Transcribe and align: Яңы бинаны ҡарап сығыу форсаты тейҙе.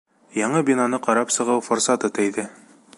Яңы 0.37 0.61
бинаны 0.69 0.99
ҡарап 1.09 1.35
сығыу 1.37 1.65
форсаты 1.69 2.13
тейҙе. 2.21 2.49